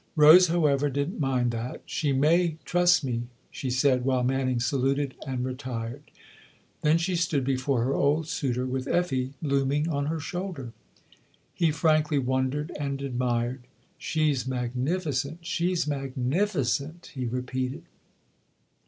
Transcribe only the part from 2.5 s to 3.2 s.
trust